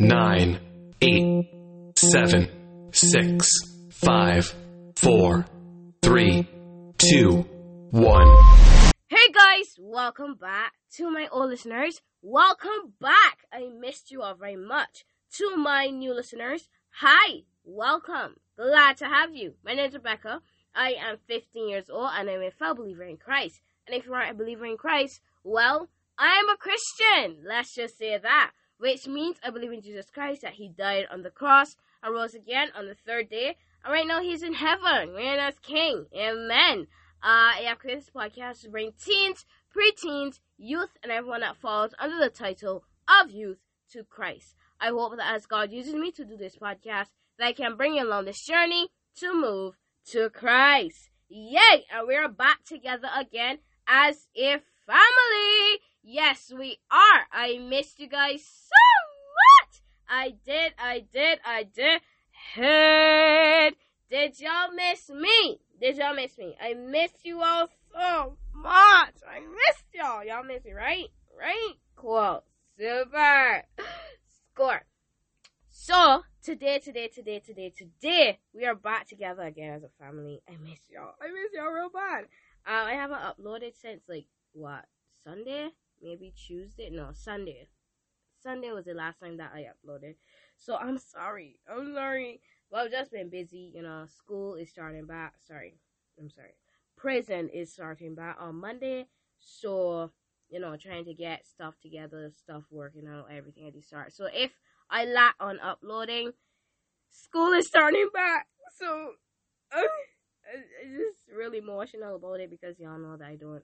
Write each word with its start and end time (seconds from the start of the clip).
nine, 0.00 0.60
eight, 1.02 1.48
seven, 1.96 2.48
six, 2.92 3.50
five, 3.90 4.54
four, 4.94 5.44
three, 6.02 6.46
two, 6.98 7.44
one. 7.90 8.28
Hey 9.08 9.32
guys, 9.34 9.74
welcome 9.80 10.36
back 10.36 10.74
to 10.96 11.10
my 11.10 11.26
old 11.32 11.50
listeners. 11.50 12.00
Welcome 12.22 12.92
back. 13.00 13.38
I 13.52 13.70
missed 13.76 14.12
you 14.12 14.22
all 14.22 14.36
very 14.36 14.54
much. 14.54 15.04
To 15.38 15.56
my 15.56 15.86
new 15.86 16.14
listeners, 16.14 16.68
hi, 16.90 17.40
welcome. 17.64 18.36
Glad 18.56 18.98
to 18.98 19.06
have 19.06 19.34
you. 19.34 19.54
My 19.64 19.74
name 19.74 19.88
is 19.88 19.94
Rebecca. 19.94 20.42
I 20.76 20.92
am 20.92 21.16
15 21.26 21.68
years 21.68 21.90
old 21.90 22.10
and 22.14 22.30
I'm 22.30 22.42
a 22.42 22.52
fellow 22.52 22.76
believer 22.76 23.02
in 23.02 23.16
Christ. 23.16 23.60
And 23.86 23.96
if 23.96 24.06
you 24.06 24.14
aren't 24.14 24.30
a 24.30 24.34
believer 24.34 24.64
in 24.64 24.76
Christ, 24.76 25.20
well, 25.42 25.88
I 26.16 26.36
am 26.38 26.48
a 26.48 26.56
Christian. 26.56 27.44
Let's 27.44 27.74
just 27.74 27.98
say 27.98 28.16
that. 28.16 28.52
Which 28.78 29.06
means 29.06 29.38
I 29.44 29.50
believe 29.50 29.72
in 29.72 29.82
Jesus 29.82 30.10
Christ, 30.10 30.42
that 30.42 30.54
He 30.54 30.68
died 30.68 31.06
on 31.10 31.22
the 31.22 31.30
cross 31.30 31.76
and 32.02 32.14
rose 32.14 32.34
again 32.34 32.68
on 32.76 32.86
the 32.86 32.94
third 32.94 33.28
day. 33.28 33.56
And 33.84 33.92
right 33.92 34.06
now 34.06 34.22
He's 34.22 34.42
in 34.42 34.54
heaven, 34.54 35.10
reigning 35.14 35.40
as 35.40 35.58
King. 35.58 36.06
Amen. 36.14 36.86
Uh, 37.22 37.58
I 37.58 37.64
have 37.66 37.80
created 37.80 38.04
this 38.04 38.10
podcast 38.10 38.62
to 38.62 38.70
bring 38.70 38.92
teens, 38.92 39.44
preteens, 39.74 40.38
youth, 40.56 40.90
and 41.02 41.10
everyone 41.10 41.40
that 41.40 41.56
falls 41.56 41.92
under 41.98 42.18
the 42.18 42.30
title 42.30 42.84
of 43.08 43.30
youth 43.30 43.58
to 43.92 44.04
Christ. 44.04 44.54
I 44.80 44.88
hope 44.88 45.16
that 45.16 45.34
as 45.34 45.46
God 45.46 45.72
uses 45.72 45.94
me 45.94 46.12
to 46.12 46.24
do 46.24 46.36
this 46.36 46.56
podcast, 46.56 47.08
that 47.38 47.46
I 47.48 47.52
can 47.52 47.76
bring 47.76 47.94
you 47.94 48.04
along 48.04 48.26
this 48.26 48.44
journey 48.44 48.88
to 49.16 49.34
move 49.34 49.76
to 50.10 50.30
Christ. 50.30 51.10
Yay! 51.28 51.86
And 51.92 52.06
we're 52.06 52.28
back 52.28 52.64
together 52.64 53.08
again 53.18 53.58
as 53.88 54.28
a 54.36 54.60
family. 54.86 55.80
Yes, 56.10 56.50
we 56.58 56.78
are. 56.90 57.26
I 57.30 57.58
missed 57.58 58.00
you 58.00 58.08
guys 58.08 58.42
so 58.42 58.70
much. 59.60 59.82
I 60.08 60.30
did, 60.42 60.72
I 60.78 61.04
did, 61.12 61.38
I 61.44 61.64
did. 61.64 62.00
Hey, 62.54 63.72
did 64.08 64.40
y'all 64.40 64.72
miss 64.74 65.10
me? 65.10 65.60
Did 65.78 65.98
y'all 65.98 66.14
miss 66.14 66.38
me? 66.38 66.56
I 66.58 66.72
missed 66.72 67.26
you 67.26 67.42
all 67.42 67.68
so 67.92 68.38
much. 68.54 69.16
I 69.30 69.40
missed 69.40 69.84
y'all. 69.92 70.24
Y'all 70.24 70.44
miss 70.44 70.64
me, 70.64 70.72
right? 70.72 71.08
Right? 71.38 71.74
Cool. 71.94 72.42
Super. 72.78 73.64
Score. 74.54 74.86
So, 75.68 76.22
today, 76.42 76.78
today, 76.78 77.08
today, 77.08 77.40
today, 77.40 77.70
today, 77.76 78.38
we 78.54 78.64
are 78.64 78.74
back 78.74 79.08
together 79.08 79.42
again 79.42 79.74
as 79.74 79.82
a 79.82 79.90
family. 80.02 80.40
I 80.48 80.52
miss 80.52 80.78
y'all. 80.90 81.12
I 81.20 81.26
miss 81.26 81.52
y'all 81.52 81.70
real 81.70 81.90
bad. 81.92 82.24
Uh, 82.66 82.86
I 82.86 82.92
haven't 82.92 83.20
uploaded 83.20 83.74
since, 83.78 84.00
like, 84.08 84.24
what, 84.54 84.86
Sunday? 85.22 85.68
Maybe 86.02 86.32
Tuesday? 86.36 86.90
No, 86.90 87.10
Sunday. 87.12 87.68
Sunday 88.42 88.70
was 88.70 88.84
the 88.84 88.94
last 88.94 89.20
time 89.20 89.36
that 89.38 89.52
I 89.54 89.66
uploaded. 89.66 90.14
So, 90.56 90.76
I'm 90.76 90.98
sorry. 90.98 91.58
I'm 91.70 91.92
sorry. 91.94 92.40
Well, 92.70 92.84
I've 92.84 92.90
just 92.92 93.10
been 93.12 93.30
busy. 93.30 93.72
You 93.74 93.82
know, 93.82 94.06
school 94.06 94.54
is 94.54 94.70
starting 94.70 95.06
back. 95.06 95.34
Sorry. 95.46 95.78
I'm 96.18 96.30
sorry. 96.30 96.54
Prison 96.96 97.48
is 97.48 97.72
starting 97.72 98.14
back 98.14 98.36
on 98.40 98.56
Monday. 98.56 99.06
So, 99.38 100.12
you 100.48 100.60
know, 100.60 100.76
trying 100.76 101.04
to 101.06 101.14
get 101.14 101.46
stuff 101.46 101.74
together, 101.80 102.30
stuff 102.36 102.64
working 102.70 103.06
out, 103.08 103.26
everything 103.32 103.66
at 103.66 103.74
the 103.74 103.82
start. 103.82 104.12
So, 104.12 104.28
if 104.32 104.52
I 104.90 105.04
lack 105.04 105.34
on 105.40 105.60
uploading. 105.60 106.32
School 107.10 107.52
is 107.52 107.66
starting 107.66 108.08
back, 108.12 108.46
so 108.76 109.12
uh, 109.76 109.80
I'm 109.80 110.92
just 110.92 111.36
really 111.36 111.58
emotional 111.58 112.16
about 112.16 112.40
it 112.40 112.50
because 112.50 112.78
y'all 112.78 112.98
know 112.98 113.16
that 113.16 113.26
I 113.26 113.36
don't 113.36 113.62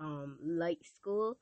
um 0.00 0.38
like 0.42 0.80
school. 0.84 1.38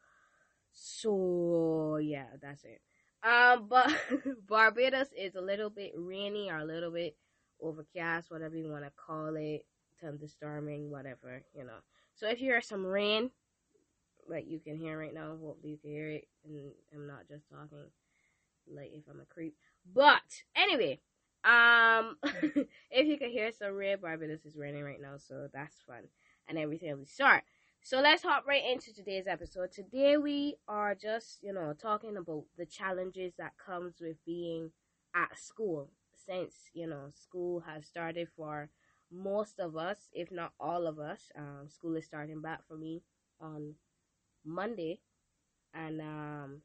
So 0.72 1.98
yeah, 2.02 2.26
that's 2.40 2.64
it. 2.64 2.80
Um, 3.22 3.66
but 3.68 3.90
Barbados 4.48 5.08
is 5.16 5.34
a 5.34 5.40
little 5.40 5.70
bit 5.70 5.92
rainy 5.96 6.50
or 6.50 6.58
a 6.58 6.64
little 6.64 6.90
bit 6.92 7.16
overcast, 7.60 8.30
whatever 8.30 8.56
you 8.56 8.70
want 8.70 8.84
to 8.84 8.92
call 8.96 9.34
it, 9.36 9.66
thunderstorming, 10.02 10.88
whatever 10.90 11.42
you 11.54 11.64
know. 11.64 11.78
So 12.14 12.28
if 12.28 12.40
you 12.40 12.46
hear 12.50 12.60
some 12.62 12.86
rain, 12.86 13.30
like 14.28 14.46
you 14.48 14.60
can 14.60 14.76
hear 14.76 14.98
right 14.98 15.14
now, 15.14 15.36
hopefully 15.42 15.72
you 15.72 15.78
can 15.78 15.90
hear 15.90 16.08
it, 16.10 16.28
and 16.44 16.72
I'm 16.94 17.06
not 17.06 17.28
just 17.28 17.48
talking 17.50 17.78
like 18.72 18.90
if 18.94 19.04
I'm 19.10 19.20
a 19.20 19.24
creep. 19.26 19.54
But 19.94 20.22
anyway, 20.56 21.00
um, 21.44 22.16
if 22.90 23.06
you 23.06 23.18
can 23.18 23.30
hear 23.30 23.52
some 23.52 23.74
rain, 23.74 23.98
Barbados 24.00 24.44
is 24.44 24.56
raining 24.56 24.84
right 24.84 25.00
now, 25.00 25.16
so 25.18 25.48
that's 25.52 25.76
fun 25.86 26.04
and 26.48 26.58
everything 26.58 26.96
will 26.98 27.06
start. 27.06 27.44
So 27.82 28.00
let's 28.00 28.22
hop 28.22 28.46
right 28.46 28.62
into 28.64 28.92
today's 28.92 29.26
episode. 29.26 29.72
Today 29.72 30.16
we 30.16 30.56
are 30.68 30.94
just, 30.94 31.38
you 31.42 31.52
know, 31.52 31.72
talking 31.72 32.16
about 32.16 32.44
the 32.56 32.66
challenges 32.66 33.32
that 33.38 33.52
comes 33.64 33.94
with 34.00 34.16
being 34.26 34.70
at 35.14 35.38
school 35.38 35.90
since, 36.26 36.54
you 36.74 36.86
know, 36.86 37.10
school 37.14 37.60
has 37.60 37.86
started 37.86 38.28
for 38.36 38.68
most 39.10 39.58
of 39.58 39.76
us, 39.76 40.08
if 40.12 40.30
not 40.30 40.52
all 40.60 40.86
of 40.86 40.98
us. 40.98 41.32
Um, 41.36 41.68
school 41.68 41.96
is 41.96 42.04
starting 42.04 42.42
back 42.42 42.60
for 42.68 42.76
me 42.76 43.02
on 43.40 43.74
Monday. 44.44 45.00
And 45.74 46.00
um 46.00 46.62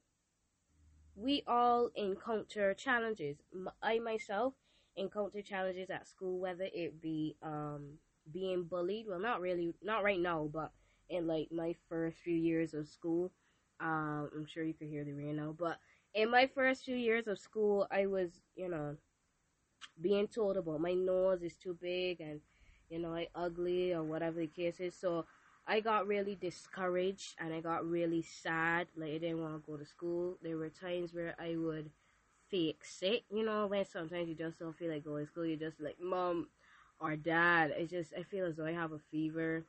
we 1.15 1.43
all 1.47 1.89
encounter 1.95 2.73
challenges. 2.73 3.37
I 3.81 3.99
myself 3.99 4.53
encounter 4.95 5.41
challenges 5.41 5.89
at 5.89 6.07
school, 6.07 6.39
whether 6.39 6.65
it 6.73 7.01
be 7.01 7.35
um, 7.41 7.97
being 8.31 8.63
bullied. 8.63 9.05
Well, 9.07 9.19
not 9.19 9.41
really, 9.41 9.73
not 9.81 10.03
right 10.03 10.19
now, 10.19 10.49
but 10.51 10.71
in 11.13 11.27
like 11.27 11.51
my 11.51 11.75
first 11.89 12.17
few 12.19 12.35
years 12.35 12.73
of 12.73 12.87
school. 12.87 13.31
Um, 13.79 14.29
I'm 14.35 14.45
sure 14.45 14.63
you 14.63 14.73
could 14.73 14.87
hear 14.89 15.03
the 15.03 15.11
now, 15.11 15.55
but 15.57 15.79
in 16.13 16.29
my 16.29 16.47
first 16.47 16.85
few 16.85 16.95
years 16.95 17.27
of 17.27 17.39
school, 17.39 17.87
I 17.91 18.05
was, 18.05 18.41
you 18.55 18.69
know, 18.69 18.97
being 20.01 20.27
told 20.27 20.57
about 20.57 20.81
my 20.81 20.93
nose 20.93 21.41
is 21.43 21.55
too 21.55 21.77
big 21.79 22.21
and, 22.21 22.41
you 22.89 22.99
know, 22.99 23.13
I 23.13 23.27
ugly 23.35 23.93
or 23.93 24.03
whatever 24.03 24.39
the 24.39 24.47
case 24.47 24.79
is. 24.79 24.95
So 24.95 25.25
I 25.67 25.79
got 25.79 26.07
really 26.07 26.35
discouraged 26.35 27.35
and 27.39 27.53
I 27.53 27.61
got 27.61 27.87
really 27.89 28.21
sad. 28.21 28.87
Like 28.95 29.11
I 29.11 29.17
didn't 29.17 29.41
want 29.41 29.53
to 29.63 29.71
go 29.71 29.77
to 29.77 29.85
school. 29.85 30.37
There 30.41 30.57
were 30.57 30.69
times 30.69 31.13
where 31.13 31.35
I 31.39 31.55
would 31.57 31.91
fake 32.49 32.83
sick, 32.83 33.23
you 33.31 33.45
know, 33.45 33.67
when 33.67 33.85
sometimes 33.85 34.29
you 34.29 34.35
just 34.35 34.59
don't 34.59 34.75
feel 34.77 34.91
like 34.91 35.05
going 35.05 35.25
to 35.25 35.31
school. 35.31 35.45
You're 35.45 35.57
just 35.57 35.81
like, 35.81 35.97
mom 36.01 36.49
or 36.99 37.15
dad. 37.15 37.73
It's 37.77 37.91
just 37.91 38.13
I 38.17 38.23
feel 38.23 38.45
as 38.45 38.57
though 38.57 38.65
I 38.67 38.73
have 38.73 38.91
a 38.93 38.99
fever, 39.11 39.65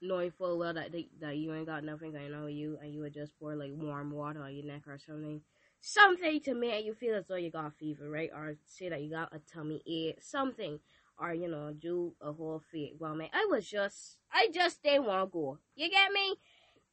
knowing 0.00 0.30
full 0.30 0.58
well 0.58 0.74
that 0.74 0.92
they, 0.92 1.08
that 1.20 1.36
you 1.36 1.52
ain't 1.54 1.66
got 1.66 1.84
nothing 1.84 2.12
going 2.12 2.32
on 2.34 2.44
with 2.44 2.54
you, 2.54 2.78
and 2.82 2.92
you 2.94 3.00
would 3.00 3.14
just 3.14 3.38
pour 3.38 3.54
like 3.56 3.72
warm 3.74 4.10
water 4.10 4.42
on 4.42 4.54
your 4.54 4.64
neck 4.66 4.82
or 4.86 4.98
something. 4.98 5.40
Something 5.80 6.40
to 6.40 6.54
make 6.54 6.84
you 6.84 6.94
feel 6.94 7.14
as 7.14 7.26
though 7.28 7.36
you 7.36 7.50
got 7.50 7.74
fever, 7.74 8.08
right? 8.10 8.30
Or 8.34 8.56
say 8.66 8.88
that 8.88 9.02
you 9.02 9.10
got 9.10 9.34
a 9.34 9.38
tummy 9.40 9.82
ache, 9.86 10.18
something 10.22 10.80
or 11.18 11.32
you 11.32 11.48
know 11.48 11.72
do 11.72 12.12
a 12.20 12.32
whole 12.32 12.60
fit 12.70 12.92
Well, 12.98 13.14
man, 13.14 13.28
I 13.32 13.46
was 13.50 13.68
just 13.68 14.18
I 14.32 14.48
just 14.52 14.82
didn't 14.82 15.06
want 15.06 15.28
to 15.30 15.32
go. 15.32 15.58
You 15.74 15.90
get 15.90 16.12
me? 16.12 16.36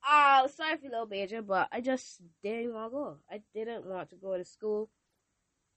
Uh 0.07 0.47
sorry 0.47 0.77
for 0.77 0.89
little 0.89 1.05
baby, 1.05 1.39
but 1.41 1.69
I 1.71 1.81
just 1.81 2.21
didn't 2.43 2.73
want 2.73 2.91
to 2.91 2.95
go. 2.95 3.17
I 3.31 3.41
didn't 3.53 3.85
want 3.85 4.09
to 4.11 4.15
go 4.15 4.37
to 4.37 4.45
school, 4.45 4.89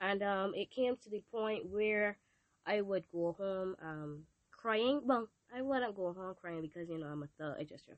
and 0.00 0.22
um 0.22 0.54
it 0.54 0.70
came 0.70 0.96
to 0.96 1.10
the 1.10 1.22
point 1.32 1.66
where 1.70 2.18
I 2.66 2.80
would 2.80 3.06
go 3.12 3.34
home 3.38 3.76
um 3.82 4.22
crying. 4.52 5.00
Well, 5.04 5.28
I 5.54 5.62
wouldn't 5.62 5.96
go 5.96 6.12
home 6.12 6.34
crying 6.40 6.62
because 6.62 6.88
you 6.88 6.98
know 6.98 7.06
I'm 7.06 7.22
a 7.22 7.28
thug. 7.38 7.56
I 7.58 7.64
just 7.64 7.88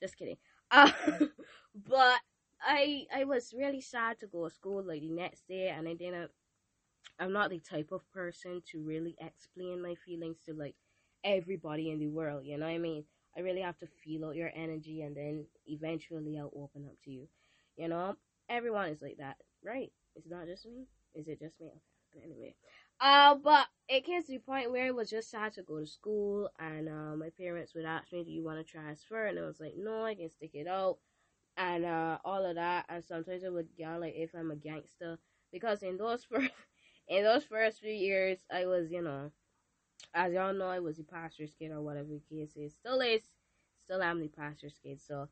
just 0.00 0.16
kidding. 0.16 0.36
Uh, 0.70 0.90
but 1.88 2.18
I 2.60 3.04
I 3.14 3.24
was 3.24 3.54
really 3.56 3.80
sad 3.80 4.18
to 4.20 4.26
go 4.26 4.48
to 4.48 4.54
school 4.54 4.82
like 4.82 5.00
the 5.00 5.10
next 5.10 5.46
day, 5.48 5.68
and 5.68 5.88
I 5.88 5.94
didn't 5.94 6.30
I'm 7.18 7.32
not 7.32 7.50
the 7.50 7.60
type 7.60 7.92
of 7.92 8.10
person 8.12 8.62
to 8.72 8.82
really 8.82 9.16
explain 9.20 9.82
my 9.82 9.94
feelings 9.94 10.38
to 10.46 10.54
like 10.54 10.74
everybody 11.24 11.90
in 11.90 11.98
the 11.98 12.08
world, 12.08 12.44
you 12.44 12.58
know 12.58 12.66
what 12.66 12.72
I 12.72 12.78
mean? 12.78 13.04
I 13.36 13.40
really 13.40 13.60
have 13.60 13.78
to 13.78 13.86
feel 13.86 14.26
out 14.26 14.36
your 14.36 14.50
energy 14.54 15.02
and 15.02 15.16
then 15.16 15.46
eventually 15.66 16.38
I'll 16.38 16.52
open 16.56 16.86
up 16.86 16.96
to 17.04 17.10
you. 17.10 17.28
You 17.76 17.88
know? 17.88 18.16
Everyone 18.48 18.88
is 18.88 19.02
like 19.02 19.16
that, 19.18 19.36
right? 19.64 19.92
It's 20.14 20.28
not 20.28 20.46
just 20.46 20.66
me. 20.66 20.86
Is 21.14 21.28
it 21.28 21.40
just 21.40 21.60
me? 21.60 21.72
Okay. 22.14 22.24
Anyway. 22.24 22.54
Uh 23.00 23.34
but 23.34 23.66
it 23.88 24.04
came 24.04 24.22
to 24.22 24.32
the 24.32 24.38
point 24.38 24.70
where 24.70 24.86
it 24.86 24.94
was 24.94 25.10
just 25.10 25.30
sad 25.30 25.52
to 25.54 25.62
go 25.62 25.78
to 25.78 25.86
school 25.86 26.50
and 26.58 26.88
uh, 26.88 27.14
my 27.16 27.30
parents 27.38 27.74
would 27.74 27.84
ask 27.84 28.12
me, 28.12 28.24
Do 28.24 28.30
you 28.30 28.42
want 28.44 28.58
to 28.58 28.64
transfer? 28.64 29.26
And 29.26 29.38
I 29.38 29.42
was 29.42 29.60
like, 29.60 29.74
No, 29.76 30.04
I 30.04 30.14
can 30.14 30.30
stick 30.30 30.50
it 30.54 30.66
out 30.66 30.98
and 31.58 31.84
uh 31.84 32.18
all 32.24 32.44
of 32.46 32.56
that 32.56 32.86
and 32.88 33.04
sometimes 33.04 33.44
I 33.44 33.50
would 33.50 33.68
yell 33.76 34.00
like 34.00 34.14
if 34.16 34.34
I'm 34.34 34.50
a 34.50 34.56
gangster 34.56 35.18
because 35.52 35.82
in 35.82 35.98
those 35.98 36.24
first 36.30 36.52
in 37.08 37.24
those 37.24 37.44
first 37.44 37.80
few 37.80 37.92
years, 37.92 38.38
I 38.52 38.66
was, 38.66 38.90
you 38.90 39.02
know, 39.02 39.32
as 40.14 40.32
y'all 40.32 40.52
know, 40.54 40.68
I 40.68 40.80
was 40.80 40.98
a 40.98 41.04
pastor's 41.04 41.54
kid 41.58 41.70
or 41.70 41.82
whatever 41.82 42.08
the 42.08 42.36
case 42.36 42.56
is. 42.56 42.74
Still 42.74 43.00
is, 43.00 43.22
still 43.84 44.02
am 44.02 44.20
the 44.20 44.28
pastor's 44.28 44.78
kid. 44.82 45.00
So, 45.00 45.28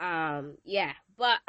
um, 0.00 0.56
yeah. 0.64 0.92
But 1.16 1.40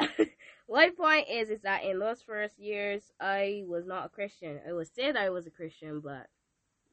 my 0.70 0.90
point 0.90 1.26
is, 1.28 1.50
is 1.50 1.62
that 1.62 1.84
in 1.84 1.98
those 1.98 2.22
first 2.22 2.58
years, 2.58 3.12
I 3.20 3.64
was 3.66 3.86
not 3.86 4.06
a 4.06 4.08
Christian. 4.08 4.60
I 4.66 4.72
was 4.72 4.90
said 4.94 5.16
I 5.16 5.30
was 5.30 5.46
a 5.46 5.50
Christian, 5.50 6.00
but 6.00 6.28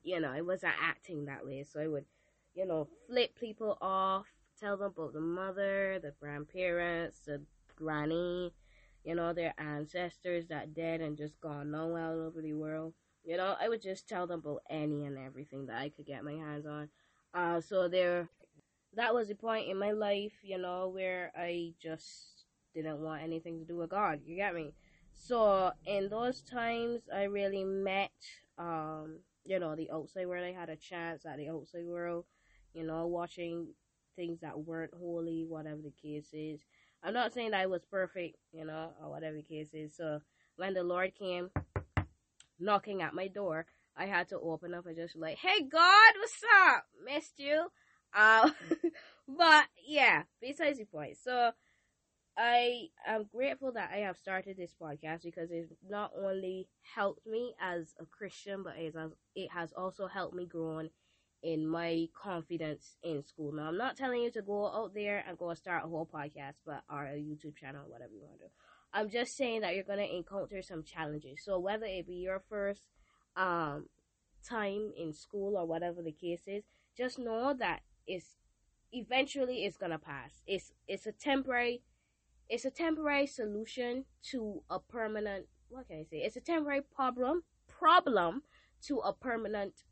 you 0.04 0.20
know, 0.20 0.32
I 0.32 0.42
wasn't 0.42 0.74
acting 0.82 1.26
that 1.26 1.46
way. 1.46 1.64
So 1.64 1.80
I 1.80 1.88
would, 1.88 2.06
you 2.56 2.66
know, 2.66 2.88
flip 3.08 3.36
people 3.40 3.78
off, 3.82 4.26
tell 4.60 4.78
them 4.78 4.88
about 4.88 5.14
the 5.14 5.22
mother, 5.22 6.00
the 6.02 6.14
grandparents, 6.20 7.20
the 7.20 7.42
granny, 7.76 8.52
you 9.04 9.16
know, 9.16 9.34
their 9.34 9.54
ancestors 9.58 10.48
that 10.48 10.74
dead 10.74 11.02
and 11.02 11.18
just 11.18 11.40
gone 11.40 11.76
all 11.76 11.96
over 11.96 12.42
the 12.42 12.54
world. 12.54 12.94
You 13.24 13.38
know, 13.38 13.56
I 13.60 13.70
would 13.70 13.82
just 13.82 14.08
tell 14.08 14.26
them 14.26 14.40
about 14.40 14.62
any 14.70 15.06
and 15.06 15.18
everything 15.18 15.68
that 15.68 15.78
I 15.78 15.90
could 15.90 16.06
get 16.06 16.24
my 16.24 16.34
hands 16.34 16.66
on. 16.66 16.90
Uh, 17.34 17.62
so 17.62 17.88
there, 17.88 18.30
that 18.96 19.14
was 19.14 19.30
a 19.30 19.36
point 19.36 19.70
in 19.70 19.78
my 19.78 19.92
life, 19.92 20.34
you 20.42 20.58
know, 20.58 20.88
where 20.88 21.32
I 21.38 21.74
just 21.82 22.37
didn't 22.84 23.02
want 23.02 23.24
anything 23.24 23.60
to 23.60 23.66
do 23.66 23.78
with 23.78 23.90
God. 23.90 24.22
You 24.26 24.36
get 24.36 24.56
me? 24.56 24.74
So 25.12 25.72
in 25.86 26.10
those 26.10 26.42
times, 26.42 27.02
I 27.14 27.24
really 27.24 27.64
met, 27.64 28.12
um, 28.58 29.20
you 29.46 29.60
know, 29.60 29.76
the 29.76 29.90
outside 29.92 30.28
world. 30.28 30.46
I 30.46 30.58
had 30.58 30.70
a 30.70 30.76
chance 30.76 31.26
at 31.26 31.38
the 31.38 31.50
outside 31.50 31.86
world, 31.86 32.26
you 32.74 32.86
know, 32.86 33.08
watching 33.08 33.68
things 34.16 34.40
that 34.42 34.60
weren't 34.60 34.94
holy, 34.94 35.46
whatever 35.48 35.82
the 35.82 35.94
case 36.02 36.30
is. 36.34 36.62
I'm 37.04 37.14
not 37.14 37.34
saying 37.34 37.52
that 37.52 37.62
I 37.62 37.66
was 37.68 37.86
perfect, 37.86 38.38
you 38.52 38.66
know, 38.66 38.92
or 39.02 39.10
whatever 39.10 39.38
the 39.38 39.44
case 39.44 39.74
is. 39.74 39.96
So 39.96 40.22
when 40.56 40.74
the 40.74 40.84
Lord 40.84 41.14
came 41.16 41.50
knocking 42.60 43.02
at 43.02 43.14
my 43.14 43.28
door, 43.28 43.66
I 43.96 44.06
had 44.06 44.30
to 44.30 44.40
open 44.40 44.74
up 44.74 44.86
and 44.86 44.96
just 44.96 45.16
like, 45.16 45.38
"Hey 45.38 45.64
God, 45.64 46.14
what's 46.18 46.44
up? 46.68 46.86
Missed 47.04 47.40
you." 47.40 47.68
Um, 48.14 48.54
but 49.28 49.66
yeah, 49.86 50.24
besides 50.42 50.80
the 50.80 50.86
point. 50.86 51.18
So 51.18 51.52
I 52.38 52.90
am 53.08 53.26
grateful 53.34 53.72
that 53.72 53.90
I 53.92 53.98
have 53.98 54.18
started 54.18 54.58
this 54.58 54.76
podcast 54.80 55.24
because 55.24 55.50
it 55.50 55.70
not 55.90 56.12
only 56.16 56.68
helped 56.96 57.26
me 57.26 57.56
as 57.60 57.96
a 58.00 58.06
Christian, 58.06 58.62
but 58.64 58.76
it 58.78 58.94
has, 58.96 59.12
it 59.36 59.50
has 59.52 59.74
also 59.74 60.08
helped 60.08 60.36
me 60.36 60.46
grow 60.46 60.84
in 61.42 61.68
my 61.68 62.08
confidence 62.14 62.98
in 63.04 63.24
school. 63.24 63.52
Now, 63.52 63.64
I'm 63.64 63.78
not 63.78 63.98
telling 63.98 64.22
you 64.22 64.32
to 64.32 64.42
go 64.44 64.68
out 64.68 64.94
there 64.94 65.24
and 65.28 65.38
go 65.38 65.54
start 65.56 65.84
a 65.84 65.88
whole 65.88 66.08
podcast, 66.12 66.56
but 66.66 66.84
or 66.92 67.06
a 67.06 67.16
YouTube 67.16 67.56
channel, 67.56 67.86
whatever 67.88 68.14
you 68.14 68.22
want 68.22 68.40
to 68.40 68.46
do. 68.46 68.52
I'm 68.94 69.10
just 69.10 69.36
saying 69.36 69.62
that 69.62 69.76
you're 69.76 69.84
gonna 69.84 70.04
encounter 70.04 70.62
some 70.62 70.84
challenges. 70.84 71.44
So 71.44 71.60
whether 71.60 71.86
it 71.86 72.08
be 72.08 72.16
your 72.16 72.42
first 72.50 72.84
um, 73.36 73.88
time 74.48 74.92
in 74.98 75.14
school 75.14 75.58
or 75.58 75.66
whatever 75.66 76.02
the 76.02 76.12
case 76.12 76.42
is, 76.48 76.64
just 76.96 77.20
know 77.20 77.54
that 77.60 77.82
it's 78.06 78.38
eventually 78.92 79.66
it's 79.66 79.78
gonna 79.78 80.00
pass. 80.00 80.42
It's 80.48 80.72
it's 80.88 81.06
a 81.06 81.12
temporary 81.12 81.82
it's 82.50 82.66
a 82.66 82.72
temporary 82.72 83.28
solution 83.28 84.06
to 84.32 84.62
a 84.70 84.80
permanent 84.80 85.48
what 85.70 85.88
can 85.88 86.00
I 86.00 86.04
say? 86.04 86.18
It's 86.18 86.38
a 86.38 86.42
temporary 86.42 86.82
problem 86.82 87.44
problem 87.68 88.44
to 88.84 89.00
a 89.00 89.14
permanent 89.14 89.84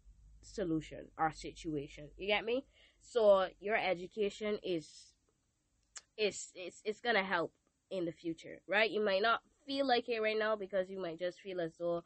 solution 0.42 1.08
or 1.18 1.32
situation. 1.32 2.10
You 2.18 2.28
get 2.28 2.46
me? 2.46 2.66
So 3.02 3.48
your 3.60 3.76
education 3.76 4.60
is 4.64 5.14
is 6.18 6.52
it's 6.56 6.82
it's 6.86 7.02
gonna 7.02 7.24
help 7.24 7.52
in 7.92 8.06
the 8.06 8.12
future, 8.12 8.62
right? 8.68 8.90
You 8.90 9.04
might 9.04 9.22
not 9.22 9.42
feel 9.66 9.88
like 9.88 10.10
it 10.10 10.22
right 10.22 10.38
now 10.38 10.56
because 10.56 10.90
you 10.90 11.00
might 11.00 11.20
just 11.20 11.40
feel 11.40 11.60
as 11.60 11.78
though 11.78 12.04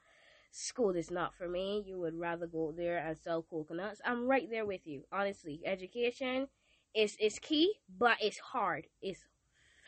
school 0.52 0.92
is 0.92 1.12
not 1.12 1.34
for 1.36 1.48
me. 1.48 1.84
You 1.86 2.00
would 2.00 2.16
rather 2.16 2.48
go 2.48 2.74
there 2.75 2.98
and 2.98 3.18
sell 3.18 3.44
coconuts. 3.44 4.02
I'm 4.06 4.28
right 4.28 4.50
there 4.50 4.66
with 4.66 4.86
you. 4.88 5.04
Honestly, 5.12 5.62
education 5.66 6.48
is 6.95 7.16
is 7.19 7.40
key, 7.40 7.74
but 7.98 8.18
it's 8.22 8.40
hard. 8.40 8.88
It's 9.02 9.25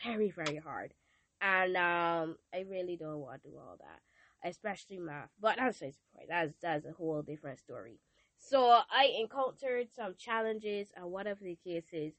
very, 0.04 0.30
very 0.30 0.56
hard. 0.56 0.94
And 1.40 1.76
um, 1.76 2.36
I 2.54 2.60
really 2.68 2.96
don't 2.96 3.18
want 3.18 3.42
to 3.42 3.50
do 3.50 3.56
all 3.58 3.76
that, 3.78 4.48
especially 4.48 4.98
math. 4.98 5.30
But 5.40 5.56
that's 5.56 5.80
point. 5.80 6.28
That's 6.28 6.52
that's 6.62 6.86
a 6.86 6.92
whole 6.92 7.22
different 7.22 7.58
story. 7.58 7.98
So 8.38 8.80
I 8.90 9.12
encountered 9.18 9.88
some 9.94 10.14
challenges 10.18 10.88
and 10.96 11.10
whatever 11.10 11.44
the 11.44 11.58
case 11.64 11.86
is, 11.92 12.14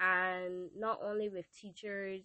and 0.00 0.70
not 0.76 1.00
only 1.02 1.28
with 1.28 1.46
teachers. 1.58 2.22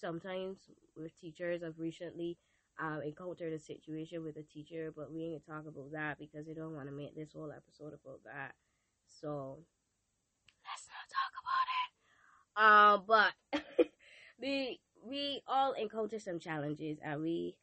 Sometimes 0.00 0.58
with 0.96 1.18
teachers, 1.18 1.62
I've 1.62 1.78
recently 1.78 2.36
um, 2.78 3.00
encountered 3.04 3.52
a 3.54 3.58
situation 3.58 4.24
with 4.24 4.36
a 4.36 4.42
teacher, 4.42 4.92
but 4.94 5.10
we 5.12 5.22
ain't 5.24 5.46
gonna 5.46 5.60
talk 5.62 5.68
about 5.68 5.92
that 5.92 6.18
because 6.18 6.46
I 6.48 6.52
don't 6.52 6.74
want 6.74 6.88
to 6.88 6.94
make 6.94 7.14
this 7.14 7.32
whole 7.32 7.50
episode 7.52 7.94
about 7.94 8.20
that. 8.24 8.52
So 9.08 9.58
let's 10.64 10.86
not 10.88 11.06
talk 11.12 11.32
about 11.42 11.66
it. 11.80 11.90
Um, 12.56 13.04
but 13.06 13.86
we 14.40 14.80
we 15.06 15.42
all 15.46 15.72
encounter 15.72 16.18
some 16.18 16.38
challenges 16.38 16.98
and 17.04 17.22
we 17.22 17.56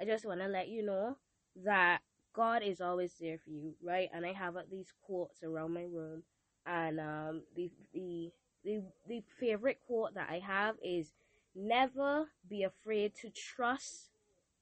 I 0.00 0.04
just 0.04 0.26
want 0.26 0.40
to 0.40 0.48
let 0.48 0.68
you 0.68 0.84
know 0.84 1.16
that 1.64 2.00
God 2.34 2.62
is 2.64 2.80
always 2.80 3.14
there 3.20 3.38
for 3.38 3.50
you, 3.50 3.74
right? 3.82 4.08
And 4.12 4.26
I 4.26 4.32
have 4.32 4.56
least 4.70 4.92
quotes 5.02 5.42
around 5.42 5.72
my 5.72 5.84
room 5.84 6.22
and 6.66 7.00
um 7.00 7.42
the 7.54 7.70
the 7.92 8.32
the 8.64 8.82
the 9.06 9.22
favorite 9.38 9.78
quote 9.86 10.14
that 10.14 10.28
I 10.30 10.38
have 10.40 10.76
is 10.82 11.12
never 11.54 12.26
be 12.48 12.62
afraid 12.62 13.14
to 13.16 13.30
trust 13.30 14.10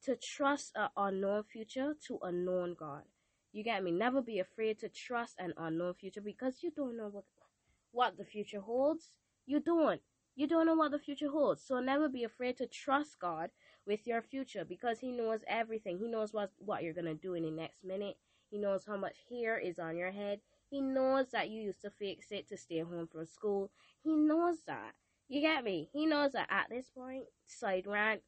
to 0.04 0.16
trust 0.16 0.72
an 0.74 0.88
unknown 0.96 1.44
future 1.44 1.94
to 2.08 2.18
a 2.22 2.32
known 2.32 2.74
God. 2.78 3.02
You 3.52 3.62
get 3.62 3.84
me? 3.84 3.92
Never 3.92 4.20
be 4.20 4.40
afraid 4.40 4.78
to 4.80 4.88
trust 4.88 5.36
an 5.38 5.54
unknown 5.56 5.94
future 5.94 6.20
because 6.20 6.62
you 6.62 6.70
don't 6.70 6.96
know 6.96 7.08
what 7.08 7.24
what 7.92 8.16
the 8.16 8.24
future 8.24 8.60
holds. 8.60 9.10
You 9.46 9.60
don't. 9.60 10.00
You 10.34 10.46
don't 10.46 10.66
know 10.66 10.74
what 10.74 10.92
the 10.92 10.98
future 10.98 11.30
holds. 11.30 11.62
So 11.62 11.80
never 11.80 12.08
be 12.08 12.24
afraid 12.24 12.56
to 12.58 12.66
trust 12.66 13.18
God 13.18 13.50
with 13.86 14.06
your 14.06 14.22
future 14.22 14.64
because 14.64 15.00
He 15.00 15.12
knows 15.12 15.40
everything. 15.46 15.98
He 15.98 16.08
knows 16.08 16.32
what, 16.32 16.50
what 16.58 16.82
you're 16.82 16.94
going 16.94 17.04
to 17.06 17.14
do 17.14 17.34
in 17.34 17.42
the 17.44 17.50
next 17.50 17.84
minute. 17.84 18.16
He 18.50 18.58
knows 18.58 18.84
how 18.86 18.96
much 18.96 19.16
hair 19.30 19.58
is 19.58 19.78
on 19.78 19.96
your 19.96 20.10
head. 20.10 20.40
He 20.70 20.80
knows 20.80 21.30
that 21.32 21.50
you 21.50 21.60
used 21.60 21.82
to 21.82 21.90
fix 21.90 22.30
it 22.30 22.48
to 22.48 22.56
stay 22.56 22.80
home 22.80 23.08
from 23.10 23.26
school. 23.26 23.70
He 24.02 24.14
knows 24.14 24.58
that. 24.66 24.92
You 25.28 25.40
get 25.40 25.64
me? 25.64 25.88
He 25.92 26.06
knows 26.06 26.32
that 26.32 26.48
at 26.50 26.68
this 26.70 26.90
point, 26.90 27.24
side 27.46 27.86
rant, 27.86 28.22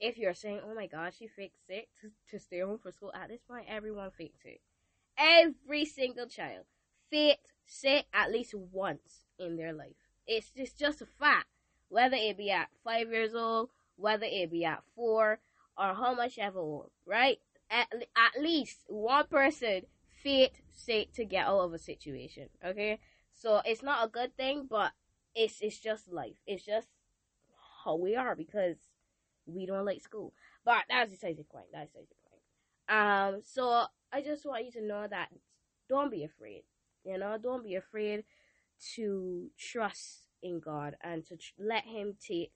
if 0.00 0.18
you're 0.18 0.34
saying, 0.34 0.60
oh 0.64 0.74
my 0.74 0.86
gosh, 0.86 1.18
she 1.18 1.26
fixed 1.26 1.68
it 1.68 1.88
to, 2.00 2.10
to 2.30 2.38
stay 2.42 2.60
home 2.60 2.78
from 2.78 2.92
school, 2.92 3.12
at 3.14 3.28
this 3.28 3.42
point, 3.42 3.66
everyone 3.68 4.10
fixed 4.10 4.44
it. 4.44 4.60
Every 5.18 5.84
single 5.84 6.26
child 6.26 6.64
fix 7.10 7.38
it 7.82 8.06
at 8.12 8.30
least 8.30 8.54
once 8.54 9.24
in 9.38 9.56
their 9.56 9.72
life. 9.72 10.03
It's 10.26 10.50
just, 10.50 10.78
just 10.78 11.02
a 11.02 11.06
fact. 11.06 11.46
Whether 11.88 12.16
it 12.16 12.36
be 12.36 12.50
at 12.50 12.68
five 12.82 13.10
years 13.10 13.34
old, 13.34 13.70
whether 13.96 14.26
it 14.26 14.50
be 14.50 14.64
at 14.64 14.82
four, 14.96 15.38
or 15.76 15.94
how 15.94 16.14
much 16.14 16.38
ever 16.38 16.58
old, 16.58 16.90
right? 17.06 17.38
At, 17.70 17.88
at 17.92 18.40
least 18.40 18.78
one 18.88 19.26
person 19.26 19.82
fit 20.22 20.54
sick 20.70 21.12
to 21.14 21.24
get 21.24 21.46
out 21.46 21.60
of 21.60 21.72
a 21.72 21.78
situation, 21.78 22.48
okay? 22.64 22.98
So 23.32 23.60
it's 23.64 23.82
not 23.82 24.04
a 24.04 24.08
good 24.08 24.36
thing, 24.36 24.66
but 24.68 24.92
it's 25.34 25.60
it's 25.60 25.78
just 25.78 26.10
life. 26.10 26.36
It's 26.46 26.64
just 26.64 26.88
how 27.84 27.96
we 27.96 28.16
are 28.16 28.34
because 28.34 28.76
we 29.46 29.66
don't 29.66 29.84
like 29.84 30.00
school. 30.00 30.32
But 30.64 30.84
that's 30.88 31.10
besides 31.10 31.38
the 31.38 31.44
point. 31.44 31.66
That's 31.72 31.90
besides 31.92 32.08
the 32.08 32.14
point. 32.30 33.34
Um, 33.34 33.42
so 33.44 33.86
I 34.12 34.22
just 34.22 34.46
want 34.46 34.64
you 34.64 34.72
to 34.72 34.86
know 34.86 35.06
that 35.08 35.28
don't 35.88 36.10
be 36.10 36.24
afraid. 36.24 36.62
You 37.04 37.18
know, 37.18 37.36
don't 37.42 37.64
be 37.64 37.74
afraid 37.74 38.24
to 38.94 39.50
trust 39.58 40.26
in 40.42 40.60
God 40.60 40.96
and 41.02 41.24
to 41.26 41.36
tr- 41.36 41.52
let 41.58 41.84
Him 41.84 42.16
take 42.26 42.52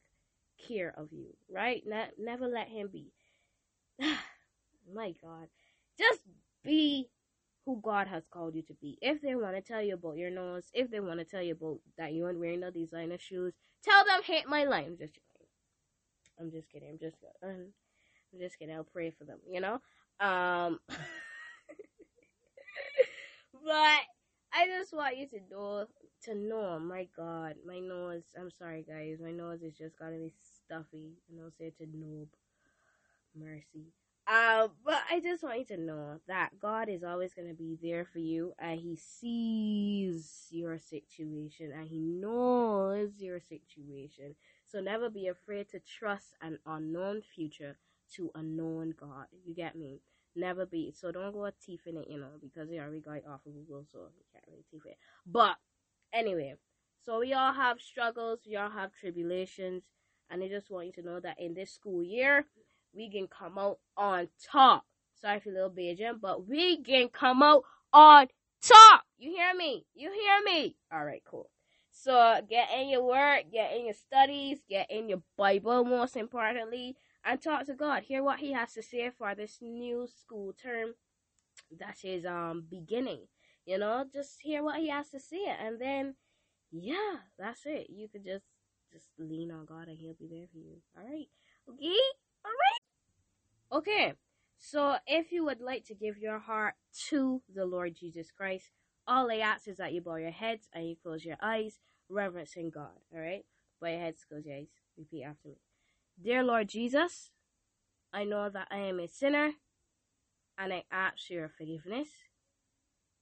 care 0.69 0.95
of 0.97 1.13
you, 1.13 1.37
right? 1.51 1.83
Ne- 1.87 2.11
never 2.19 2.47
let 2.47 2.69
Him 2.69 2.89
be. 2.93 3.13
My 4.95 5.15
God. 5.23 5.49
Just 5.99 6.21
be 6.65 7.09
who 7.67 7.81
God 7.83 8.07
has 8.09 8.25
called 8.33 8.55
you 8.55 8.63
to 8.63 8.75
be. 8.81 8.99
If 9.03 9.21
they 9.21 9.35
want 9.35 9.55
to 9.57 9.61
tell 9.61 9.83
you 9.83 9.95
about 9.95 10.17
your 10.17 10.31
nose, 10.31 10.65
if 10.73 10.91
they 10.91 11.01
want 11.01 11.19
to 11.19 11.25
tell 11.25 11.43
you 11.43 11.53
about 11.53 11.81
that 11.99 12.13
you 12.15 12.25
aren't 12.25 12.41
wearing 12.41 12.61
the 12.61 12.71
designer 12.71 13.19
shoes, 13.19 13.53
tell 13.85 14.05
them 14.07 14.23
hit 14.25 14.49
my 14.49 14.65
line. 14.65 14.87
I'm 14.87 14.97
just 14.99 15.13
kidding. 15.15 15.47
I'm 16.41 16.51
just 16.51 16.71
kidding. 16.71 16.89
I'm 16.91 16.99
just 16.99 17.17
I'm 17.43 18.41
just 18.41 18.59
kidding. 18.59 18.75
I'll 18.75 18.85
pray 18.85 19.11
for 19.11 19.25
them, 19.25 19.39
you 19.47 19.61
know? 19.61 19.75
Um 20.21 20.79
but 23.53 24.01
I 24.53 24.67
just 24.67 24.95
want 24.95 25.19
you 25.19 25.29
to 25.29 25.41
know 25.51 25.87
to 26.25 26.35
know. 26.35 26.79
My 26.79 27.09
God, 27.17 27.57
my 27.67 27.79
nose. 27.79 28.25
I'm 28.39 28.51
sorry, 28.51 28.85
guys. 28.89 29.19
My 29.23 29.33
nose 29.33 29.63
is 29.63 29.77
just 29.77 29.99
gonna 29.99 30.19
be 30.19 30.33
stuffy, 30.65 31.15
and 31.31 31.41
I'll 31.41 31.53
say 31.59 31.71
to 31.79 31.85
noob. 31.87 32.29
Mercy. 33.35 33.93
Uh, 34.27 34.69
but 34.85 35.01
I 35.11 35.21
just 35.21 35.43
want 35.43 35.59
you 35.59 35.65
to 35.67 35.79
know 35.79 36.21
that 36.29 36.51
God 36.61 36.91
is 36.91 37.03
always 37.03 37.33
going 37.33 37.49
to 37.49 37.55
be 37.55 37.79
there 37.83 38.05
for 38.05 38.19
you 38.19 38.53
and 38.59 38.79
He 38.79 38.95
sees 38.97 40.47
your 40.51 40.79
situation 40.79 41.73
and 41.73 41.89
He 41.89 41.99
knows 41.99 43.13
your 43.19 43.41
situation. 43.41 44.35
So 44.67 44.81
never 44.81 45.09
be 45.09 45.29
afraid 45.29 45.71
to 45.71 45.81
trust 45.81 46.35
an 46.43 46.59
unknown 46.67 47.23
future 47.23 47.79
to 48.17 48.31
a 48.35 48.43
known 48.43 48.95
God. 49.01 49.27
You 49.45 49.55
get 49.55 49.77
me? 49.77 50.03
Never 50.37 50.67
be. 50.67 50.93
So 50.93 51.11
don't 51.11 51.33
go 51.33 51.51
teeth 51.65 51.87
in 51.87 51.97
it, 51.97 52.09
you 52.11 52.19
know, 52.19 52.33
because 52.43 52.69
they 52.69 52.79
already 52.79 53.01
got 53.01 53.27
off 53.27 53.47
of 53.47 53.55
Google, 53.55 53.87
so 53.91 53.99
you 54.15 54.25
can't 54.31 54.45
really 54.47 54.65
teeth 54.71 54.85
it. 54.85 54.99
But 55.27 55.57
anyway, 56.13 56.55
so 57.05 57.21
we 57.21 57.33
all 57.33 57.53
have 57.53 57.81
struggles, 57.81 58.41
we 58.47 58.57
all 58.57 58.71
have 58.71 58.91
tribulations, 58.93 59.83
and 60.31 60.43
I 60.43 60.49
just 60.49 60.71
want 60.71 60.87
you 60.87 60.93
to 60.95 61.03
know 61.03 61.21
that 61.21 61.41
in 61.41 61.55
this 61.55 61.73
school 61.73 62.03
year, 62.03 62.47
we 62.95 63.11
can 63.11 63.29
come 63.29 63.59
out 63.59 63.79
on 63.97 64.29
top. 64.51 64.85
Sorry 65.21 65.41
for 65.41 65.51
little 65.51 65.71
Bajan, 65.71 66.21
but 66.21 66.47
we 66.47 66.83
can 66.83 67.09
come 67.09 67.43
out 67.43 67.65
on 67.93 68.29
top. 68.63 69.03
You 69.19 69.31
hear 69.31 69.55
me? 69.55 69.85
You 69.95 70.13
hear 70.13 70.43
me? 70.45 70.77
All 70.93 71.05
right, 71.05 71.23
cool. 71.29 71.51
So 71.91 72.41
get 72.49 72.69
in 72.79 72.89
your 72.89 73.05
work, 73.05 73.45
get 73.53 73.75
in 73.75 73.87
your 73.87 73.95
studies, 73.95 74.59
get 74.69 74.91
in 74.91 75.09
your 75.09 75.23
Bible 75.37 75.85
most 75.85 76.17
importantly, 76.17 76.97
and 77.25 77.41
talk 77.41 77.67
to 77.67 77.75
God. 77.75 78.05
Hear 78.05 78.23
what 78.23 78.39
He 78.39 78.53
has 78.53 78.73
to 78.75 78.83
say 78.83 79.11
for 79.17 79.35
this 79.35 79.59
new 79.61 80.07
school 80.07 80.53
term 80.53 80.95
that 81.79 81.97
is 82.05 82.25
um 82.25 82.65
beginning. 82.71 83.27
You 83.69 83.77
know, 83.77 84.03
just 84.11 84.41
hear 84.41 84.63
what 84.63 84.81
He 84.81 84.89
has 84.89 85.11
to 85.11 85.21
say, 85.21 85.45
and 85.47 85.79
then 85.79 86.15
yeah, 86.73 87.17
that's 87.39 87.67
it. 87.67 87.89
You 87.91 88.09
could 88.09 88.25
just 88.25 88.47
just 88.91 89.09
lean 89.19 89.51
on 89.51 89.67
God, 89.67 89.89
and 89.89 89.99
He'll 89.99 90.17
be 90.19 90.27
there 90.27 90.47
for 90.51 90.57
you. 90.57 90.79
All 90.97 91.05
right, 91.05 91.29
okay, 91.69 92.01
all 92.47 92.51
right, 92.65 93.79
okay. 93.79 94.13
So, 94.57 94.97
if 95.07 95.33
you 95.33 95.45
would 95.45 95.61
like 95.61 95.85
to 95.85 95.95
give 95.95 96.17
your 96.17 96.39
heart 96.39 96.77
to 97.11 97.43
the 97.55 97.67
Lord 97.67 97.95
Jesus 97.95 98.31
Christ, 98.35 98.71
all 99.07 99.31
I 99.31 99.37
ask 99.37 99.69
is 99.69 99.77
that 99.77 99.93
you 99.93 100.01
bow 100.01 100.17
your 100.17 100.31
heads 100.31 100.67
and 100.73 100.89
you 100.89 100.97
close 101.03 101.23
your 101.23 101.37
eyes, 101.43 101.79
reverencing 102.09 102.71
God. 102.71 102.97
All 103.13 103.21
right, 103.21 103.45
bow 103.83 103.89
your 103.89 104.01
heads, 104.01 104.25
close 104.27 104.47
your 104.47 104.57
eyes. 104.57 104.71
Repeat 104.97 105.25
after 105.25 105.49
me. 105.49 105.59
Dear 106.25 106.43
Lord 106.43 106.71
Jesus, 106.71 107.33
I 108.15 108.25
know 108.25 108.49
that 108.49 108.69
I 108.71 108.79
am 108.79 108.99
a 108.99 109.09
sinner 109.09 109.51
and 110.57 110.73
I 110.73 110.85
ask 110.91 111.29
your 111.29 111.51
forgiveness. 111.51 112.09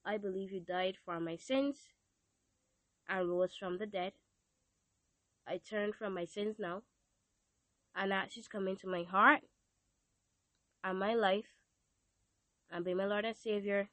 I 0.06 0.18
believe 0.18 0.52
you 0.52 0.60
died 0.60 0.96
for 1.04 1.18
my 1.18 1.34
sins 1.34 1.76
and 3.08 3.28
rose 3.28 3.56
from 3.58 3.78
the 3.78 3.86
dead. 3.86 4.12
I 5.48 5.58
turn 5.58 5.92
from 5.92 6.14
my 6.14 6.25
sins 6.25 6.56
now 6.60 6.82
and 7.94 8.12
to 8.12 8.42
come 8.50 8.68
into 8.68 8.86
my 8.86 9.02
heart 9.02 9.40
and 10.84 10.98
my 11.00 11.14
life 11.14 11.46
and 12.70 12.84
be 12.84 12.94
my 12.94 13.04
Lord 13.04 13.25
and 13.25 13.36
Savior, 13.36 13.88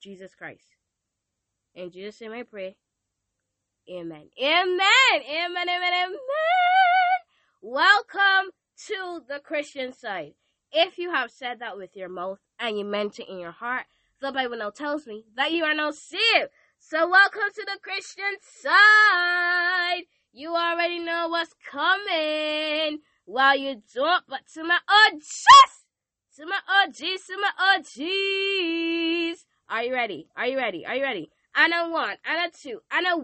Jesus 0.00 0.34
Christ. 0.34 0.76
In 1.74 1.90
Jesus' 1.90 2.22
name 2.22 2.32
I 2.32 2.42
pray. 2.44 2.76
Amen. 3.90 4.30
Amen. 4.42 4.88
Amen. 5.12 5.68
Amen. 5.68 5.92
Amen. 6.04 6.18
Welcome 7.60 8.50
to 8.86 9.20
the 9.28 9.40
Christian 9.40 9.92
side. 9.92 10.32
If 10.72 10.96
you 10.96 11.12
have 11.12 11.30
said 11.30 11.58
that 11.60 11.76
with 11.76 11.94
your 11.94 12.08
mouth 12.08 12.38
and 12.58 12.78
you 12.78 12.84
meant 12.84 13.18
it 13.18 13.28
in 13.28 13.38
your 13.38 13.52
heart, 13.52 13.84
the 14.20 14.32
Bible 14.32 14.56
now 14.56 14.70
tells 14.70 15.06
me 15.06 15.24
that 15.36 15.52
you 15.52 15.64
are 15.64 15.74
now 15.74 15.90
saved. 15.90 16.48
So 16.78 17.08
welcome 17.08 17.50
to 17.54 17.66
the 17.66 17.78
Christian 17.82 18.36
side. 18.40 20.04
You 20.32 20.54
already 20.54 20.98
know 21.00 21.28
what's 21.28 21.52
coming. 21.70 23.00
Well, 23.26 23.56
you 23.58 23.82
don't, 23.94 24.24
but 24.28 24.40
to 24.54 24.64
my 24.64 24.78
OGs, 24.88 25.36
to 26.36 26.46
my 26.46 26.60
OGs, 26.84 27.26
to 27.26 27.36
my 27.40 27.50
OGs. 27.76 29.44
Are 29.68 29.82
you 29.82 29.92
ready? 29.92 30.28
Are 30.36 30.46
you 30.46 30.56
ready? 30.56 30.86
Are 30.86 30.94
you 30.94 31.02
ready? 31.02 31.30
And 31.54 31.72
a 31.74 31.88
one, 31.90 32.16
and 32.24 32.46
a 32.46 32.56
two, 32.56 32.80
and 32.90 33.06
a 33.06 33.16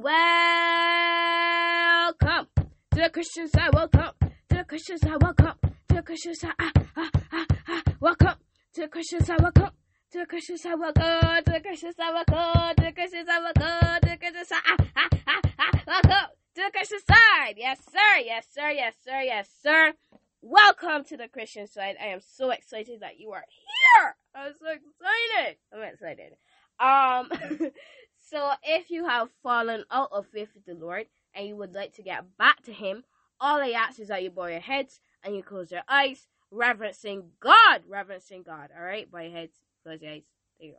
welcome 2.13 2.49
to 2.57 3.01
the 3.01 3.11
Christian 3.11 3.49
side. 3.49 3.73
Welcome 3.75 4.13
to 4.21 4.57
the 4.57 4.65
Christian 4.65 4.99
side. 4.99 5.23
Welcome 5.23 5.55
to 5.89 5.95
the 5.95 6.03
Christian 6.03 6.35
side. 6.35 6.53
Ah, 6.59 6.73
ah, 6.97 7.11
ah, 7.33 7.47
ah. 7.69 7.83
Welcome 8.01 8.35
to 8.75 8.81
the 8.81 8.89
Christian 8.89 9.25
side. 9.25 9.41
Welcome 9.41 9.71
to 10.13 10.19
the 10.19 10.27
Christian 10.27 10.59
side. 10.59 10.79
Welcome 10.79 11.43
to 11.45 11.53
the 11.53 11.61
Christian 11.61 11.95
side. 11.95 12.13
Welcome 12.13 12.75
to 12.77 12.85
the 12.85 12.93
Christian 12.93 13.25
side. 13.25 13.41
Welcome 13.43 14.01
to 14.03 14.11
the 14.11 14.17
Christian 14.19 14.45
side. 14.45 14.61
Ah, 14.95 15.09
to 16.55 16.63
the 16.63 16.71
Christian 16.71 16.99
side. 16.99 17.55
Yes, 17.57 17.81
sir. 17.91 18.21
Yes, 18.23 18.47
sir. 18.53 18.71
Yes, 18.73 18.95
sir. 19.03 19.21
Yes, 19.23 19.49
sir. 19.63 19.95
Welcome 20.43 21.05
to 21.05 21.17
the 21.17 21.29
Christian 21.29 21.67
side. 21.67 21.97
I 21.99 22.09
am 22.09 22.21
so 22.21 22.51
excited 22.51 23.01
that 23.01 23.19
you 23.19 23.31
are 23.31 23.45
here. 23.49 24.17
I'm 24.35 24.53
so 24.53 24.67
excited. 24.67 25.57
I'm 25.73 25.83
excited. 25.83 26.37
Um, 26.79 27.71
so 28.31 28.51
if 28.65 28.91
you 28.91 29.07
have 29.07 29.31
fallen 29.43 29.85
out 29.91 30.11
of 30.13 30.27
faith 30.27 30.51
with 30.55 30.67
the 30.67 30.75
Lord 30.75 31.07
and 31.35 31.49
you 31.49 31.57
would 31.57 31.75
like 31.75 31.95
to 31.95 32.03
get 32.03 32.37
back 32.37 32.63
to 32.65 32.73
Him, 32.75 33.05
all 33.41 33.63
I 33.63 33.71
ask 33.71 33.99
is 33.99 34.09
that 34.09 34.23
you 34.23 34.29
bow 34.29 34.45
your 34.45 34.61
heads 34.61 35.01
and 35.25 35.35
you 35.35 35.43
close 35.43 35.73
your 35.73 35.85
eyes, 35.89 36.29
reverencing 36.51 37.31
God, 37.41 37.85
reverencing 37.89 38.43
God. 38.43 38.69
All 38.77 38.85
right, 38.85 39.11
bow 39.11 39.21
your 39.21 39.33
heads, 39.33 39.63
close 39.83 40.01
your 40.01 40.13
eyes. 40.13 40.23
There 40.59 40.69
you 40.69 40.75
go. 40.75 40.79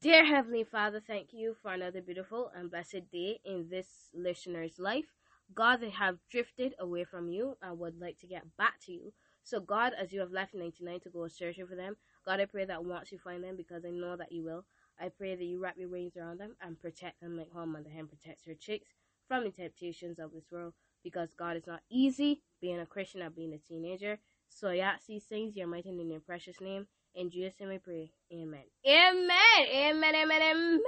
Dear 0.00 0.24
Heavenly 0.24 0.64
Father, 0.64 1.00
thank 1.04 1.28
you 1.32 1.54
for 1.62 1.72
another 1.72 2.02
beautiful 2.02 2.50
and 2.54 2.70
blessed 2.70 3.10
day 3.12 3.40
in 3.44 3.68
this 3.70 4.10
listener's 4.12 4.78
life. 4.78 5.06
God, 5.54 5.80
they 5.80 5.90
have 5.90 6.18
drifted 6.30 6.74
away 6.78 7.04
from 7.04 7.28
you 7.28 7.56
and 7.62 7.78
would 7.78 7.98
like 8.00 8.18
to 8.18 8.26
get 8.26 8.56
back 8.56 8.80
to 8.86 8.92
you. 8.92 9.12
So, 9.44 9.60
God, 9.60 9.92
as 9.98 10.12
you 10.12 10.20
have 10.20 10.32
left 10.32 10.52
99 10.52 11.00
to 11.00 11.10
go 11.10 11.26
searching 11.28 11.66
for 11.66 11.76
them, 11.76 11.96
God, 12.26 12.40
I 12.40 12.44
pray 12.44 12.64
that 12.66 12.84
once 12.84 13.12
you 13.12 13.18
find 13.18 13.42
them, 13.42 13.56
because 13.56 13.84
I 13.86 13.90
know 13.90 14.16
that 14.16 14.32
you 14.32 14.44
will, 14.44 14.66
I 15.00 15.08
pray 15.08 15.36
that 15.36 15.44
you 15.44 15.62
wrap 15.62 15.76
your 15.78 15.88
wings 15.88 16.16
around 16.16 16.38
them 16.38 16.56
and 16.60 16.78
protect 16.78 17.20
them 17.20 17.36
like 17.38 17.50
home 17.52 17.78
the 17.82 17.88
hen 17.88 18.08
protects 18.08 18.44
her 18.46 18.54
chicks 18.54 18.88
from 19.26 19.44
the 19.44 19.50
temptations 19.50 20.18
of 20.18 20.32
this 20.32 20.50
world. 20.50 20.74
Because 21.04 21.32
God 21.32 21.56
is 21.56 21.66
not 21.66 21.80
easy 21.88 22.42
being 22.60 22.80
a 22.80 22.84
Christian 22.84 23.22
and 23.22 23.34
being 23.34 23.54
a 23.54 23.58
teenager. 23.58 24.18
So 24.48 24.70
these 25.06 25.24
things, 25.24 25.56
your 25.56 25.68
mighty 25.68 25.90
and 25.90 26.10
your 26.10 26.20
precious 26.20 26.60
name. 26.60 26.88
In 27.18 27.30
Jesus' 27.30 27.54
name 27.58 27.70
I 27.70 27.78
pray. 27.78 28.12
Amen. 28.32 28.62
Amen. 28.86 29.66
Amen. 29.74 30.14
Amen. 30.14 30.40
Amen. 30.40 30.80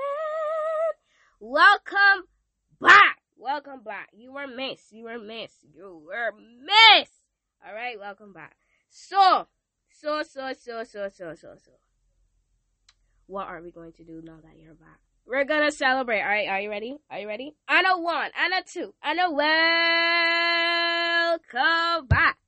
Welcome 1.40 2.28
back. 2.80 3.18
Welcome 3.36 3.82
back. 3.82 4.10
You 4.16 4.34
were 4.34 4.46
missed. 4.46 4.92
You 4.92 5.06
were 5.06 5.18
missed. 5.18 5.64
You 5.74 6.00
were 6.06 6.30
missed. 6.38 7.24
All 7.66 7.74
right. 7.74 7.98
Welcome 7.98 8.32
back. 8.32 8.54
So, 8.88 9.48
so, 9.88 10.22
so, 10.22 10.52
so, 10.52 10.84
so, 10.84 11.08
so, 11.08 11.34
so, 11.34 11.56
so. 11.56 11.72
What 13.26 13.48
are 13.48 13.60
we 13.60 13.72
going 13.72 13.92
to 13.94 14.04
do 14.04 14.22
now 14.22 14.38
that 14.44 14.56
you're 14.56 14.74
back? 14.74 15.00
We're 15.26 15.44
gonna 15.44 15.72
celebrate. 15.72 16.20
All 16.20 16.28
right. 16.28 16.46
Are 16.46 16.60
you 16.60 16.70
ready? 16.70 16.96
Are 17.10 17.18
you 17.18 17.26
ready? 17.26 17.56
And 17.68 17.86
a 17.88 17.98
one, 18.00 18.30
and 18.38 18.54
a 18.54 18.62
two, 18.62 18.94
and 19.02 19.18
a 19.18 19.28
welcome 21.42 22.06
back 22.06 22.38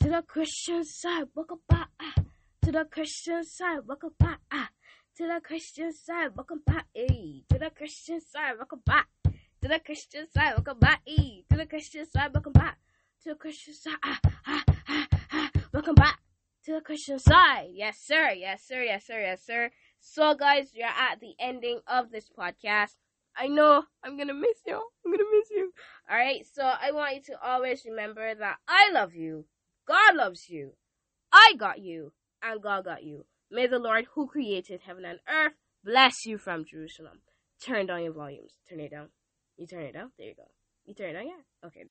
to 0.00 0.08
the 0.10 0.20
Christian 0.20 0.84
side. 0.84 1.28
Welcome 1.34 1.60
back 1.66 1.88
the 2.76 2.84
Christian 2.84 3.42
side. 3.42 3.78
Welcome 3.86 4.12
back 4.18 4.40
ah. 4.52 4.68
to 5.16 5.26
the 5.26 5.40
Christian 5.42 5.94
side. 5.94 6.36
Welcome 6.36 6.60
back. 6.66 6.84
Hey. 6.92 7.42
To 7.48 7.58
the 7.58 7.70
Christian 7.70 8.20
side. 8.20 8.56
Welcome 8.58 8.82
back 8.84 9.08
to 9.24 9.68
the 9.68 9.78
Christian 9.78 10.26
side. 10.30 10.52
Welcome 10.56 10.78
back. 10.78 11.00
Hey. 11.06 11.44
To 11.48 11.56
the 11.56 11.64
Christian 11.64 12.04
side. 12.04 12.34
Welcome 12.34 12.52
back 12.52 12.76
to 13.22 13.30
the 13.30 13.34
Christian 13.34 13.72
side. 13.72 13.96
Ah, 14.04 14.20
ah, 14.46 14.64
ah, 14.88 15.06
ah. 15.32 15.50
Welcome 15.72 15.94
back 15.94 16.18
to 16.66 16.74
the 16.74 16.82
Christian 16.82 17.18
side. 17.18 17.68
Yes, 17.72 17.96
sir. 17.98 18.32
Yes, 18.36 18.62
sir. 18.68 18.82
Yes, 18.82 19.06
sir. 19.06 19.22
Yes, 19.22 19.40
sir. 19.46 19.70
So, 20.00 20.34
guys, 20.34 20.72
you're 20.74 20.86
at 20.86 21.18
the 21.18 21.32
ending 21.40 21.80
of 21.86 22.10
this 22.10 22.28
podcast. 22.28 22.92
I 23.34 23.46
know 23.46 23.84
I'm 24.04 24.18
gonna 24.18 24.34
miss 24.34 24.60
you. 24.66 24.76
I'm 24.76 25.12
gonna 25.12 25.24
miss 25.32 25.48
you. 25.50 25.72
All 26.10 26.16
right. 26.18 26.44
So 26.52 26.62
I 26.62 26.92
want 26.92 27.14
you 27.14 27.22
to 27.32 27.42
always 27.42 27.86
remember 27.86 28.34
that 28.34 28.58
I 28.68 28.90
love 28.92 29.14
you. 29.14 29.46
God 29.88 30.14
loves 30.14 30.50
you. 30.50 30.72
I 31.32 31.54
got 31.58 31.80
you, 31.80 32.12
and 32.52 32.62
God 32.62 32.84
got 32.84 33.04
you. 33.04 33.26
May 33.50 33.66
the 33.66 33.78
Lord, 33.78 34.06
who 34.14 34.26
created 34.26 34.80
heaven 34.86 35.04
and 35.04 35.20
earth, 35.28 35.52
bless 35.84 36.26
you 36.26 36.38
from 36.38 36.64
Jerusalem. 36.64 37.20
Turn 37.64 37.86
down 37.86 38.02
your 38.02 38.12
volumes. 38.12 38.54
Turn 38.68 38.80
it 38.80 38.90
down. 38.90 39.08
You 39.56 39.66
turn 39.66 39.82
it 39.82 39.92
down. 39.92 40.12
There 40.18 40.28
you 40.28 40.34
go. 40.34 40.50
You 40.84 40.94
turn 40.94 41.10
it 41.10 41.12
down. 41.14 41.26
Yeah. 41.26 41.66
Okay. 41.66 41.84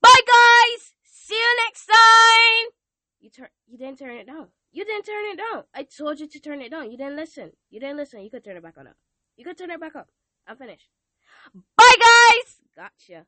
Bye, 0.00 0.20
guys. 0.26 0.92
See 1.04 1.34
you 1.34 1.56
next 1.66 1.86
time. 1.86 2.70
You 3.20 3.30
turn. 3.30 3.48
You 3.66 3.78
didn't 3.78 3.98
turn 3.98 4.16
it 4.16 4.26
down. 4.26 4.48
You 4.72 4.84
didn't 4.84 5.04
turn 5.04 5.24
it 5.32 5.38
down. 5.38 5.64
I 5.74 5.84
told 5.84 6.18
you 6.18 6.28
to 6.28 6.40
turn 6.40 6.60
it 6.60 6.70
down. 6.70 6.90
You 6.90 6.98
didn't 6.98 7.16
listen. 7.16 7.52
You 7.70 7.80
didn't 7.80 7.96
listen. 7.96 8.22
You 8.22 8.30
could 8.30 8.44
turn 8.44 8.56
it 8.56 8.62
back 8.62 8.76
on 8.78 8.88
up. 8.88 8.96
You 9.36 9.44
could 9.44 9.56
turn 9.56 9.70
it 9.70 9.80
back 9.80 9.94
up. 9.94 10.08
I'm 10.46 10.56
finished. 10.56 10.88
Bye, 11.76 11.94
guys. 12.00 12.56
Gotcha. 12.76 13.26